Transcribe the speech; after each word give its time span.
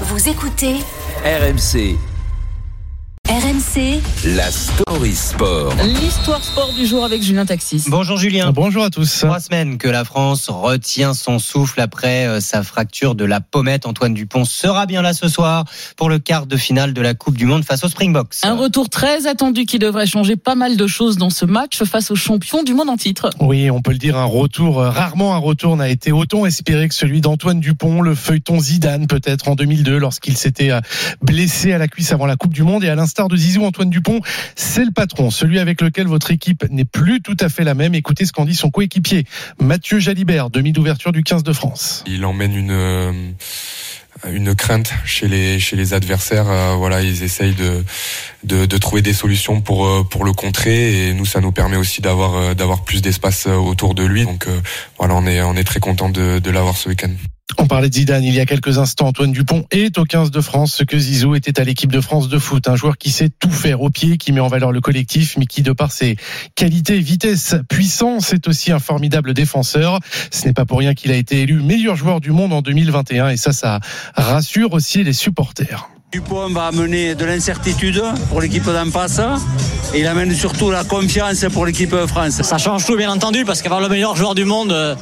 Vous 0.00 0.28
écoutez 0.28 0.78
RMC, 1.24 1.96
RMC 3.28 4.02
la 4.36 4.50
story 4.50 5.14
sport. 5.14 5.74
L'histoire 5.82 6.44
sport 6.44 6.72
du 6.74 6.86
jour 6.86 7.06
avec 7.06 7.22
Julien 7.22 7.46
Taxis. 7.46 7.84
Bonjour 7.88 8.18
Julien. 8.18 8.52
Bonjour 8.52 8.84
à 8.84 8.90
tous. 8.90 9.20
Trois 9.20 9.40
semaines 9.40 9.78
que 9.78 9.88
la 9.88 10.04
France 10.04 10.50
retient 10.50 11.14
son 11.14 11.38
souffle 11.38 11.80
après 11.80 12.26
euh, 12.26 12.40
sa 12.40 12.62
fracture 12.62 13.14
de 13.14 13.24
la 13.24 13.40
pommette. 13.40 13.86
Antoine 13.86 14.12
Dupont 14.12 14.44
sera 14.44 14.84
bien 14.84 15.00
là 15.00 15.14
ce 15.14 15.28
soir 15.28 15.64
pour 15.96 16.10
le 16.10 16.18
quart 16.18 16.46
de 16.46 16.56
finale 16.58 16.92
de 16.92 17.00
la 17.00 17.14
Coupe 17.14 17.38
du 17.38 17.46
Monde 17.46 17.64
face 17.64 17.82
aux 17.82 17.88
Springboks. 17.88 18.36
Un 18.42 18.56
retour 18.56 18.90
très 18.90 19.26
attendu 19.26 19.64
qui 19.64 19.78
devrait 19.78 20.06
changer 20.06 20.36
pas 20.36 20.54
mal 20.54 20.76
de 20.76 20.86
choses 20.86 21.16
dans 21.16 21.30
ce 21.30 21.46
match 21.46 21.82
face 21.84 22.10
aux 22.10 22.16
champions 22.16 22.62
du 22.62 22.74
monde 22.74 22.90
en 22.90 22.98
titre. 22.98 23.30
Oui, 23.40 23.70
on 23.70 23.80
peut 23.80 23.92
le 23.92 23.98
dire, 23.98 24.18
un 24.18 24.24
retour, 24.26 24.80
euh, 24.80 24.90
rarement 24.90 25.34
un 25.34 25.38
retour 25.38 25.78
n'a 25.78 25.88
été 25.88 26.12
autant 26.12 26.44
espéré 26.44 26.88
que 26.88 26.94
celui 26.94 27.22
d'Antoine 27.22 27.60
Dupont, 27.60 28.02
le 28.02 28.14
feuilleton 28.14 28.60
Zidane 28.60 29.06
peut-être 29.06 29.48
en 29.48 29.54
2002 29.54 29.96
lorsqu'il 29.96 30.36
s'était 30.36 30.70
euh, 30.70 30.80
blessé 31.22 31.72
à 31.72 31.78
la 31.78 31.88
cuisse 31.88 32.12
avant 32.12 32.26
la 32.26 32.36
Coupe 32.36 32.52
du 32.52 32.62
Monde. 32.62 32.84
Et 32.84 32.90
à 32.90 32.96
l'instar 33.14 33.28
de 33.28 33.36
Zizou, 33.36 33.64
Antoine 33.64 33.90
Dupont, 33.90 34.20
c'est 34.56 34.84
le 34.84 34.90
patron, 34.90 35.30
celui 35.30 35.60
avec 35.60 35.80
lequel 35.80 36.08
votre 36.08 36.32
équipe 36.32 36.68
n'est 36.68 36.84
plus 36.84 37.20
tout 37.20 37.36
à 37.38 37.48
fait 37.48 37.62
la 37.62 37.74
même. 37.74 37.94
Écoutez 37.94 38.26
ce 38.26 38.32
qu'en 38.32 38.44
dit 38.44 38.56
son 38.56 38.70
coéquipier, 38.70 39.24
Mathieu 39.60 40.00
Jalibert, 40.00 40.50
demi 40.50 40.72
d'ouverture 40.72 41.12
du 41.12 41.22
15 41.22 41.44
de 41.44 41.52
France. 41.52 42.02
Il 42.08 42.24
emmène 42.24 42.56
une 42.56 42.72
euh, 42.72 43.12
une 44.28 44.56
crainte 44.56 44.92
chez 45.04 45.28
les 45.28 45.60
chez 45.60 45.76
les 45.76 45.94
adversaires. 45.94 46.50
Euh, 46.50 46.74
voilà, 46.74 47.02
ils 47.02 47.22
essayent 47.22 47.54
de, 47.54 48.66
de 48.66 48.78
trouver 48.78 49.00
des 49.00 49.12
solutions 49.12 49.60
pour 49.60 49.86
euh, 49.86 50.02
pour 50.02 50.24
le 50.24 50.32
contrer 50.32 51.06
et 51.06 51.14
nous 51.14 51.24
ça 51.24 51.40
nous 51.40 51.52
permet 51.52 51.76
aussi 51.76 52.00
d'avoir 52.00 52.56
d'avoir 52.56 52.82
plus 52.82 53.00
d'espace 53.00 53.46
autour 53.46 53.94
de 53.94 54.02
lui. 54.04 54.24
Donc 54.24 54.48
voilà, 54.98 55.14
on 55.14 55.24
est 55.24 55.40
on 55.40 55.54
est 55.54 55.62
très 55.62 55.78
content 55.78 56.08
de 56.08 56.40
de 56.40 56.50
l'avoir 56.50 56.76
ce 56.76 56.88
week-end. 56.88 57.12
On 57.64 57.66
parlait 57.66 57.88
de 57.88 57.94
Zidane 57.94 58.22
il 58.22 58.34
y 58.34 58.40
a 58.40 58.44
quelques 58.44 58.76
instants. 58.76 59.06
Antoine 59.06 59.32
Dupont 59.32 59.64
est 59.70 59.96
au 59.96 60.04
15 60.04 60.30
de 60.30 60.42
France, 60.42 60.74
ce 60.74 60.84
que 60.84 60.98
Zizou 60.98 61.34
était 61.34 61.58
à 61.58 61.64
l'équipe 61.64 61.90
de 61.90 62.02
France 62.02 62.28
de 62.28 62.38
foot. 62.38 62.68
Un 62.68 62.76
joueur 62.76 62.98
qui 62.98 63.10
sait 63.10 63.30
tout 63.30 63.50
faire 63.50 63.80
au 63.80 63.88
pied, 63.88 64.18
qui 64.18 64.32
met 64.32 64.40
en 64.40 64.48
valeur 64.48 64.70
le 64.70 64.82
collectif, 64.82 65.38
mais 65.38 65.46
qui, 65.46 65.62
de 65.62 65.72
par 65.72 65.90
ses 65.90 66.16
qualités, 66.56 66.98
vitesse, 66.98 67.54
puissance, 67.70 68.34
est 68.34 68.48
aussi 68.48 68.70
un 68.70 68.80
formidable 68.80 69.32
défenseur. 69.32 69.98
Ce 70.30 70.44
n'est 70.44 70.52
pas 70.52 70.66
pour 70.66 70.78
rien 70.78 70.92
qu'il 70.92 71.10
a 71.10 71.16
été 71.16 71.40
élu 71.40 71.62
meilleur 71.62 71.96
joueur 71.96 72.20
du 72.20 72.32
monde 72.32 72.52
en 72.52 72.60
2021 72.60 73.30
et 73.30 73.38
ça, 73.38 73.52
ça 73.52 73.80
rassure 74.14 74.74
aussi 74.74 75.02
les 75.02 75.14
supporters. 75.14 75.88
Dupont 76.12 76.48
va 76.50 76.66
amener 76.66 77.16
de 77.16 77.24
l'incertitude 77.24 78.00
pour 78.28 78.40
l'équipe 78.40 78.66
d'en 78.66 78.90
face 78.90 79.20
et 79.92 80.00
il 80.00 80.06
amène 80.06 80.32
surtout 80.32 80.70
la 80.70 80.84
confiance 80.84 81.44
pour 81.52 81.66
l'équipe 81.66 81.90
de 81.90 82.06
France. 82.06 82.42
Ça 82.42 82.56
change 82.58 82.84
tout, 82.84 82.96
bien 82.96 83.10
entendu, 83.10 83.44
parce 83.44 83.62
qu'avoir 83.62 83.80
le 83.80 83.88
meilleur 83.88 84.14
joueur 84.14 84.36
du 84.36 84.44
monde 84.44 84.70
euh, 84.70 84.94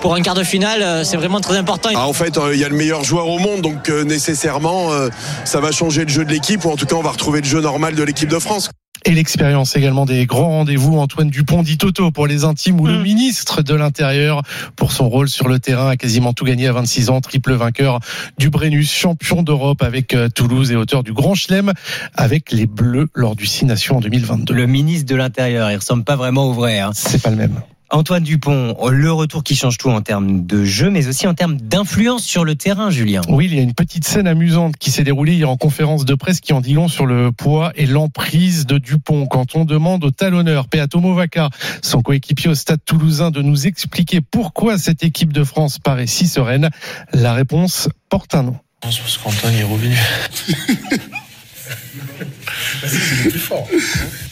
pour 0.00 0.14
un 0.14 0.20
quart 0.20 0.34
de 0.34 0.44
finale, 0.44 0.82
euh, 0.82 1.04
c'est 1.04 1.16
vraiment 1.16 1.40
très 1.40 1.56
important. 1.56 1.90
Ah, 1.94 2.06
en 2.06 2.12
fait, 2.12 2.36
euh, 2.38 2.54
il 2.54 2.60
y 2.60 2.64
a 2.64 2.68
le 2.68 2.76
meilleur 2.76 3.04
joueur 3.04 3.28
au 3.28 3.38
monde, 3.38 3.62
donc 3.62 3.88
euh, 3.88 4.04
nécessairement, 4.04 4.92
euh, 4.92 5.08
ça 5.44 5.60
va 5.60 5.72
changer 5.72 6.04
le 6.04 6.08
jeu 6.08 6.24
de 6.24 6.30
l'équipe, 6.30 6.64
ou 6.64 6.70
en 6.70 6.76
tout 6.76 6.86
cas, 6.86 6.96
on 6.96 7.02
va 7.02 7.10
retrouver 7.10 7.40
le 7.40 7.46
jeu 7.46 7.60
normal 7.60 7.94
de 7.94 8.02
l'équipe 8.02 8.28
de 8.28 8.38
France. 8.38 8.70
Et 9.04 9.12
l'expérience 9.12 9.76
également 9.76 10.06
des 10.06 10.26
grands 10.26 10.48
rendez-vous. 10.48 10.98
Antoine 10.98 11.30
Dupont 11.30 11.62
dit 11.62 11.78
Toto 11.78 12.10
pour 12.10 12.26
les 12.26 12.44
intimes 12.44 12.80
ou 12.80 12.86
le 12.86 13.00
ministre 13.00 13.62
de 13.62 13.72
l'Intérieur 13.72 14.42
pour 14.74 14.90
son 14.90 15.08
rôle 15.08 15.28
sur 15.28 15.46
le 15.46 15.60
terrain 15.60 15.90
a 15.90 15.96
quasiment 15.96 16.32
tout 16.32 16.44
gagné 16.44 16.66
à 16.66 16.72
26 16.72 17.08
ans, 17.08 17.20
triple 17.20 17.54
vainqueur 17.54 18.00
du 18.38 18.50
Brennus, 18.50 18.90
champion 18.92 19.44
d'Europe 19.44 19.82
avec 19.82 20.16
Toulouse 20.34 20.72
et 20.72 20.76
auteur 20.76 21.04
du 21.04 21.12
Grand 21.12 21.36
Chelem 21.36 21.72
avec 22.16 22.50
les 22.50 22.66
Bleus 22.66 23.06
lors 23.14 23.36
du 23.36 23.46
Six 23.46 23.66
Nations 23.66 23.98
en 23.98 24.00
2022. 24.00 24.52
Le 24.52 24.66
ministre 24.66 25.06
de 25.06 25.14
l'Intérieur, 25.14 25.70
il 25.70 25.76
ressemble 25.76 26.02
pas 26.02 26.16
vraiment 26.16 26.46
au 26.46 26.52
vrai. 26.52 26.80
Hein. 26.80 26.90
C'est 26.92 27.22
pas 27.22 27.30
le 27.30 27.36
même. 27.36 27.60
Antoine 27.90 28.22
Dupont, 28.22 28.76
le 28.90 29.10
retour 29.10 29.42
qui 29.42 29.56
change 29.56 29.78
tout 29.78 29.88
en 29.88 30.02
termes 30.02 30.44
de 30.44 30.64
jeu, 30.64 30.90
mais 30.90 31.08
aussi 31.08 31.26
en 31.26 31.32
termes 31.32 31.56
d'influence 31.56 32.22
sur 32.22 32.44
le 32.44 32.54
terrain, 32.54 32.90
Julien. 32.90 33.22
Oui, 33.28 33.46
il 33.46 33.54
y 33.54 33.58
a 33.58 33.62
une 33.62 33.72
petite 33.72 34.04
scène 34.04 34.26
amusante 34.26 34.76
qui 34.76 34.90
s'est 34.90 35.04
déroulée 35.04 35.34
hier 35.34 35.48
en 35.48 35.56
conférence 35.56 36.04
de 36.04 36.14
presse 36.14 36.40
qui 36.40 36.52
en 36.52 36.60
dit 36.60 36.74
long 36.74 36.88
sur 36.88 37.06
le 37.06 37.32
poids 37.32 37.72
et 37.76 37.86
l'emprise 37.86 38.66
de 38.66 38.76
Dupont. 38.76 39.26
Quand 39.26 39.56
on 39.56 39.64
demande 39.64 40.04
au 40.04 40.10
talonneur 40.10 40.68
Peato 40.68 41.00
Movaca, 41.00 41.48
son 41.82 42.02
coéquipier 42.02 42.50
au 42.50 42.54
stade 42.54 42.80
toulousain, 42.84 43.30
de 43.30 43.40
nous 43.40 43.66
expliquer 43.66 44.20
pourquoi 44.20 44.76
cette 44.76 45.02
équipe 45.02 45.32
de 45.32 45.44
France 45.44 45.78
paraît 45.78 46.06
si 46.06 46.26
sereine, 46.26 46.68
la 47.14 47.32
réponse 47.32 47.88
porte 48.10 48.34
un 48.34 48.42
nom. 48.42 48.56
Je 48.82 49.00
pense 49.00 49.18
qu'Antoine 49.18 49.54
est 49.54 49.64
revenu. 49.64 49.96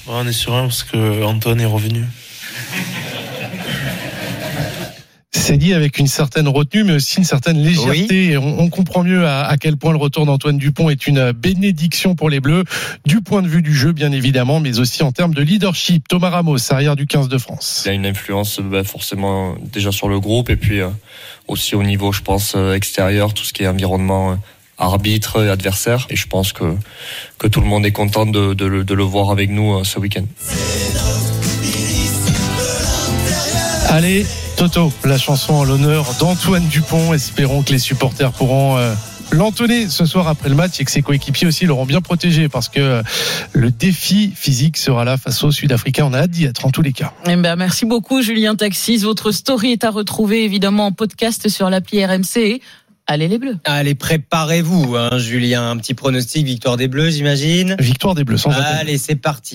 Ouais, 0.06 0.15
on 0.15 0.27
est 0.27 0.33
serein 0.33 0.62
parce 0.62 0.84
que 0.84 1.25
Antoine 1.25 1.61
est 1.61 1.67
revenu. 1.67 2.05
C'est 5.47 5.57
dit 5.59 5.75
avec 5.75 5.99
une 5.99 6.09
certaine 6.09 6.49
retenue, 6.49 6.83
mais 6.83 6.95
aussi 6.95 7.19
une 7.19 7.25
certaine 7.25 7.59
légèreté. 7.62 8.31
Et 8.33 8.37
On, 8.37 8.59
on 8.61 8.69
comprend 8.69 9.05
mieux 9.05 9.27
à, 9.27 9.43
à 9.47 9.57
quel 9.57 9.77
point 9.77 9.93
le 9.93 9.99
retour 9.99 10.27
d'Antoine 10.27 10.59
Dupont 10.59 10.91
est 10.91 11.07
une 11.07 11.31
bénédiction 11.33 12.15
pour 12.17 12.31
les 12.31 12.41
Bleus, 12.41 12.65
du 13.07 13.21
point 13.21 13.43
de 13.43 13.47
vue 13.49 13.62
du 13.62 13.73
jeu, 13.75 13.93
bien 13.93 14.11
évidemment, 14.11 14.59
mais 14.59 14.79
aussi 14.81 15.05
en 15.05 15.12
termes 15.12 15.35
de 15.35 15.43
leadership. 15.43 16.09
Thomas 16.09 16.31
Ramos, 16.31 16.56
arrière 16.71 16.97
du 16.97 17.06
15 17.06 17.29
de 17.29 17.39
France. 17.39 17.83
Il 17.85 17.89
y 17.89 17.91
a 17.93 17.95
une 17.95 18.06
influence 18.06 18.59
bah, 18.61 18.83
forcément 18.83 19.55
déjà 19.73 19.93
sur 19.93 20.09
le 20.09 20.19
groupe 20.19 20.51
et 20.51 20.56
puis 20.56 20.81
euh, 20.81 20.89
aussi 21.47 21.75
au 21.77 21.83
niveau, 21.85 22.11
je 22.12 22.23
pense, 22.23 22.55
euh, 22.56 22.75
extérieur, 22.75 23.33
tout 23.33 23.45
ce 23.45 23.53
qui 23.53 23.62
est 23.62 23.69
environnement. 23.69 24.33
euh, 24.33 24.35
arbitre 24.79 25.43
et 25.43 25.49
adversaire 25.49 26.06
et 26.11 26.17
je 26.17 26.27
pense 26.27 26.53
que 26.53 26.75
que 27.39 27.47
tout 27.49 27.62
le 27.62 27.67
monde 27.67 27.87
est 27.87 27.93
content 27.93 28.27
de, 28.27 28.53
de, 28.53 28.67
le- 28.67 28.85
de 28.85 28.93
le 28.93 29.05
voir 29.05 29.31
avec 29.31 29.49
nous 29.49 29.73
euh, 29.73 29.85
ce 29.85 29.99
week-end. 29.99 30.27
Allez, 33.89 34.27
Toto, 34.56 34.91
la 35.05 35.19
chanson 35.19 35.53
en 35.53 35.65
l'honneur 35.65 36.06
d'Antoine 36.19 36.67
Dupont. 36.69 37.12
Espérons 37.12 37.62
que 37.62 37.72
les 37.72 37.78
supporters 37.78 38.33
pourront 38.33 38.78
euh, 38.78 38.94
l'entonner 39.31 39.89
ce 39.91 40.06
soir 40.06 40.28
après 40.28 40.49
le 40.49 40.55
match 40.55 40.81
et 40.81 40.84
que 40.84 40.91
ses 40.91 41.03
coéquipiers 41.03 41.47
aussi 41.47 41.67
l'auront 41.67 41.84
bien 41.84 42.00
protégé 42.00 42.49
parce 42.49 42.71
que 42.71 42.81
euh, 42.81 43.03
le 43.53 43.71
défi 43.71 44.33
physique 44.34 44.78
sera 44.78 45.05
là 45.05 45.19
face 45.19 45.44
aux 45.44 45.53
Sud-Africains. 45.53 46.06
On 46.06 46.15
a 46.15 46.21
hâte 46.21 46.31
d'y 46.31 46.47
être 46.47 46.65
en 46.65 46.71
tous 46.71 46.81
les 46.81 46.94
cas. 46.94 47.12
Eh 47.27 47.37
ben, 47.37 47.56
merci 47.56 47.84
beaucoup 47.84 48.22
Julien 48.22 48.55
Taxis. 48.55 48.99
Votre 48.99 49.31
story 49.31 49.72
est 49.72 49.84
à 49.84 49.91
retrouver 49.91 50.44
évidemment 50.44 50.87
en 50.87 50.93
podcast 50.93 51.50
sur 51.50 51.69
l'appli 51.69 52.03
RMC. 52.03 52.62
Allez 53.09 53.28
les 53.28 53.38
Bleus. 53.38 53.56
Allez, 53.65 53.94
préparez-vous, 53.94 54.97
hein, 54.97 55.19
Julien. 55.19 55.71
Un 55.71 55.77
petit 55.77 55.94
pronostic, 55.94 56.44
victoire 56.44 56.77
des 56.77 56.88
Bleus, 56.88 57.11
j'imagine. 57.11 57.77
Victoire 57.78 58.17
des 58.17 58.25
Bleus 58.25 58.38
sans. 58.38 58.50
Allez, 58.50 58.99
c'est 58.99 59.15
parti. 59.15 59.55